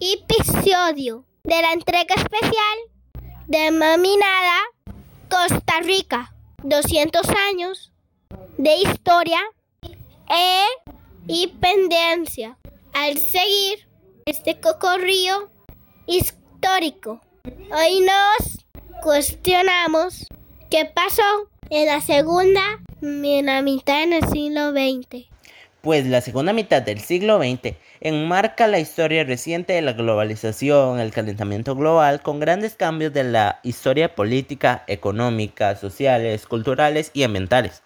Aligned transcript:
episodio 0.00 1.24
de 1.44 1.62
la 1.62 1.72
entrega 1.72 2.14
especial 2.14 2.78
denominada 3.46 4.60
Costa 5.30 5.80
Rica, 5.82 6.34
200 6.62 7.26
años 7.50 7.92
de 8.58 8.76
historia 8.76 9.40
e 10.28 10.62
independencia. 11.26 12.58
Al 12.92 13.18
seguir 13.18 13.88
este 14.26 14.60
cocorrío 14.60 15.50
histórico, 16.06 17.20
hoy 17.44 18.00
nos 18.00 18.64
cuestionamos 19.02 20.26
qué 20.70 20.84
pasó 20.84 21.48
en 21.70 21.86
la 21.86 22.00
segunda 22.00 22.80
mitad 23.00 24.06
del 24.06 24.28
siglo 24.28 24.72
XX 24.72 25.37
pues 25.80 26.06
la 26.06 26.20
segunda 26.20 26.52
mitad 26.52 26.82
del 26.82 27.00
siglo 27.00 27.38
XX 27.38 27.76
enmarca 28.00 28.66
la 28.66 28.78
historia 28.78 29.24
reciente 29.24 29.72
de 29.74 29.82
la 29.82 29.92
globalización, 29.92 31.00
el 31.00 31.12
calentamiento 31.12 31.74
global, 31.76 32.20
con 32.20 32.40
grandes 32.40 32.74
cambios 32.74 33.12
de 33.12 33.24
la 33.24 33.60
historia 33.62 34.14
política, 34.14 34.84
económica, 34.86 35.76
sociales, 35.76 36.46
culturales 36.46 37.10
y 37.14 37.22
ambientales. 37.22 37.82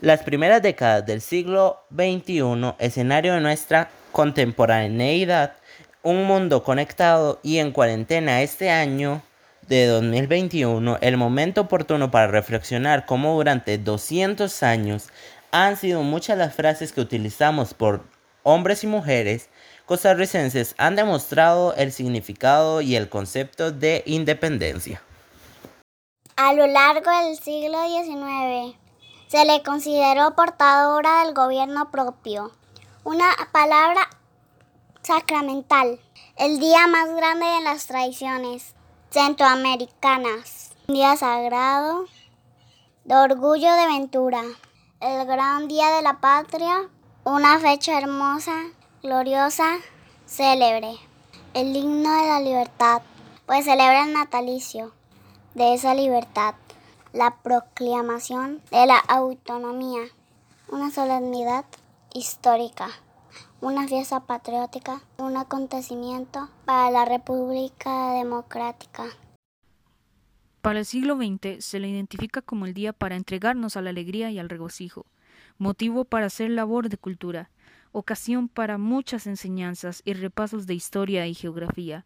Las 0.00 0.22
primeras 0.22 0.62
décadas 0.62 1.04
del 1.04 1.20
siglo 1.20 1.84
XXI, 1.94 2.74
escenario 2.78 3.34
de 3.34 3.40
nuestra 3.40 3.90
contemporaneidad, 4.12 5.56
un 6.02 6.24
mundo 6.24 6.64
conectado 6.64 7.40
y 7.42 7.58
en 7.58 7.72
cuarentena 7.72 8.40
este 8.40 8.70
año 8.70 9.22
de 9.68 9.86
2021, 9.86 10.98
el 11.00 11.16
momento 11.16 11.62
oportuno 11.62 12.10
para 12.10 12.28
reflexionar 12.28 13.04
cómo 13.04 13.34
durante 13.34 13.76
200 13.78 14.62
años 14.62 15.10
han 15.52 15.76
sido 15.76 16.02
muchas 16.02 16.38
las 16.38 16.54
frases 16.54 16.92
que 16.92 17.00
utilizamos 17.00 17.74
por 17.74 18.04
hombres 18.42 18.84
y 18.84 18.86
mujeres 18.86 19.48
costarricenses 19.86 20.74
han 20.78 20.94
demostrado 20.94 21.74
el 21.74 21.92
significado 21.92 22.80
y 22.80 22.94
el 22.94 23.08
concepto 23.08 23.72
de 23.72 24.04
independencia. 24.06 25.02
A 26.36 26.52
lo 26.52 26.66
largo 26.66 27.10
del 27.10 27.36
siglo 27.36 27.78
XIX 27.86 28.76
se 29.26 29.44
le 29.44 29.62
consideró 29.62 30.34
portadora 30.36 31.24
del 31.24 31.34
gobierno 31.34 31.90
propio, 31.90 32.52
una 33.04 33.30
palabra 33.52 34.08
sacramental, 35.02 35.98
el 36.36 36.60
día 36.60 36.86
más 36.86 37.14
grande 37.14 37.46
de 37.46 37.60
las 37.62 37.86
tradiciones 37.86 38.74
centroamericanas, 39.10 40.70
un 40.86 40.94
día 40.94 41.16
sagrado 41.16 42.06
de 43.04 43.16
orgullo 43.16 43.74
de 43.74 43.86
ventura 43.86 44.42
el 45.00 45.26
gran 45.26 45.66
día 45.66 45.88
de 45.96 46.02
la 46.02 46.20
patria, 46.20 46.90
una 47.24 47.58
fecha 47.58 47.96
hermosa, 47.96 48.52
gloriosa, 49.02 49.78
célebre, 50.26 50.94
el 51.54 51.74
himno 51.74 52.12
de 52.12 52.28
la 52.28 52.40
libertad, 52.40 53.00
pues 53.46 53.64
celebra 53.64 54.04
el 54.04 54.12
natalicio 54.12 54.92
de 55.54 55.72
esa 55.72 55.94
libertad, 55.94 56.54
la 57.14 57.36
proclamación 57.36 58.60
de 58.70 58.84
la 58.84 58.98
autonomía, 58.98 60.02
una 60.68 60.90
solemnidad 60.90 61.64
histórica, 62.12 62.88
una 63.62 63.88
fiesta 63.88 64.20
patriótica, 64.20 65.00
un 65.16 65.38
acontecimiento 65.38 66.50
para 66.66 66.90
la 66.90 67.06
República 67.06 68.12
Democrática. 68.12 69.06
Para 70.60 70.80
el 70.80 70.84
siglo 70.84 71.16
XX 71.16 71.64
se 71.64 71.78
le 71.78 71.88
identifica 71.88 72.42
como 72.42 72.66
el 72.66 72.74
día 72.74 72.92
para 72.92 73.16
entregarnos 73.16 73.76
a 73.76 73.82
la 73.82 73.90
alegría 73.90 74.30
y 74.30 74.38
al 74.38 74.50
regocijo, 74.50 75.06
motivo 75.56 76.04
para 76.04 76.26
hacer 76.26 76.50
labor 76.50 76.90
de 76.90 76.98
cultura, 76.98 77.50
ocasión 77.92 78.48
para 78.48 78.76
muchas 78.76 79.26
enseñanzas 79.26 80.02
y 80.04 80.12
repasos 80.12 80.66
de 80.66 80.74
historia 80.74 81.26
y 81.26 81.34
geografía, 81.34 82.04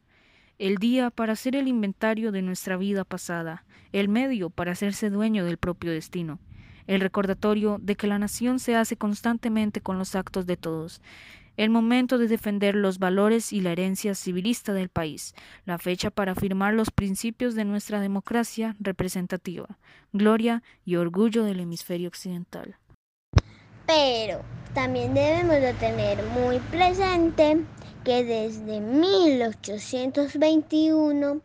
el 0.61 0.77
día 0.77 1.11
para 1.11 1.33
hacer 1.33 1.57
el 1.57 1.67
inventario 1.67 2.31
de 2.31 2.43
nuestra 2.43 2.77
vida 2.77 3.05
pasada, 3.05 3.65
el 3.91 4.09
medio 4.09 4.51
para 4.51 4.73
hacerse 4.73 5.11
dueño 5.11 5.45
del 5.45 5.57
propio 5.57 5.91
destino, 5.91 6.39
el 6.87 7.01
recordatorio 7.01 7.79
de 7.83 7.97
que 7.97 8.07
la 8.07 8.21
nación 8.21 8.61
se 8.61 8.77
hace 8.77 8.97
constantemente 8.97 9.81
con 9.81 9.99
los 9.99 10.15
actos 10.15 10.47
de 10.47 10.57
todos, 10.57 11.01
el 11.57 11.71
momento 11.71 12.19
de 12.19 12.29
defender 12.29 12.75
los 12.75 12.99
valores 12.99 13.53
y 13.53 13.61
la 13.61 13.73
herencia 13.73 14.15
civilista 14.15 14.73
del 14.73 14.89
país, 14.89 15.35
la 15.65 15.79
fecha 15.79 16.11
para 16.11 16.33
afirmar 16.33 16.75
los 16.75 16.91
principios 16.91 17.55
de 17.55 17.65
nuestra 17.65 18.01
democracia 18.01 18.75
representativa, 18.81 19.79
gloria 20.13 20.63
y 20.85 20.97
orgullo 20.97 21.45
del 21.45 21.61
hemisferio 21.61 22.09
occidental. 22.09 22.77
Pero 23.87 24.41
también 24.73 25.15
debemos 25.15 25.57
de 25.57 25.75
tener 25.75 26.23
muy 26.29 26.59
presente 26.71 27.61
que 28.05 28.25
desde 28.25 28.81
1821 28.81 31.43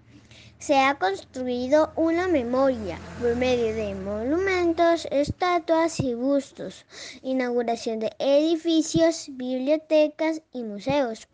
se 0.60 0.78
ha 0.78 1.00
construido 1.00 1.94
una 1.96 2.28
memoria 2.28 3.02
por 3.18 3.36
medio 3.36 3.74
de 3.74 3.96
monumentos, 3.96 5.08
estatuas 5.10 6.00
y 6.02 6.14
bustos, 6.14 6.86
inauguración 7.24 8.00
de 8.00 8.12
edificios, 8.20 9.28
bibliotecas 9.30 10.42
y 10.52 10.64
museos, 10.64 11.30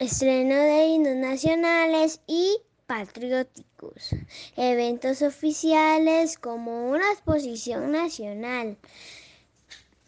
estreno 0.00 0.56
de 0.56 0.86
himnos 0.88 1.14
nacionales 1.14 2.20
y 2.26 2.58
patrióticos, 2.86 4.10
eventos 4.56 5.22
oficiales 5.22 6.36
como 6.38 6.90
una 6.90 7.12
exposición 7.12 7.92
nacional, 7.92 8.76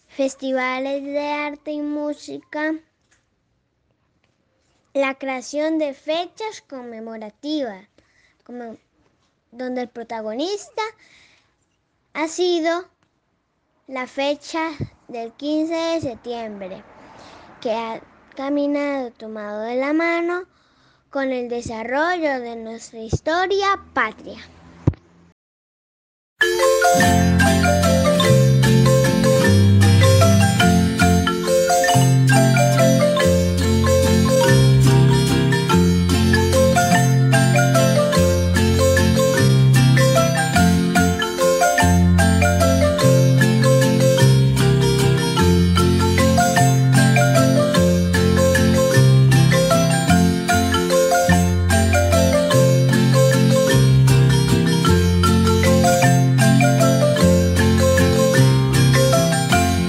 festivales 0.08 1.04
de 1.04 1.20
arte 1.20 1.70
y 1.70 1.80
música, 1.80 2.74
la 4.96 5.14
creación 5.14 5.76
de 5.76 5.92
fechas 5.92 6.62
conmemorativas, 6.66 7.84
donde 9.52 9.82
el 9.82 9.88
protagonista 9.90 10.82
ha 12.14 12.26
sido 12.28 12.88
la 13.88 14.06
fecha 14.06 14.70
del 15.08 15.34
15 15.34 15.74
de 15.74 16.00
septiembre, 16.00 16.82
que 17.60 17.72
ha 17.72 18.00
caminado 18.36 19.10
tomado 19.10 19.60
de 19.64 19.76
la 19.76 19.92
mano 19.92 20.44
con 21.10 21.30
el 21.30 21.50
desarrollo 21.50 22.40
de 22.40 22.56
nuestra 22.56 23.00
historia 23.00 23.78
patria. 23.92 24.38